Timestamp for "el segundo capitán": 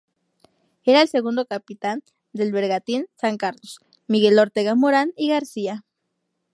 1.03-2.01